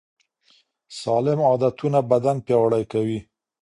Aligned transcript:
سالم 1.01 1.39
عادتونه 1.49 1.99
بدن 2.11 2.37
پیاوړی 2.45 2.83
کوي. 2.93 3.19